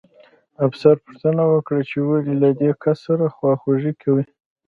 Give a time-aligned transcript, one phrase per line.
[0.65, 4.23] افسر پوښتنه وکړه چې ولې له دې کس سره خواخوږي کوئ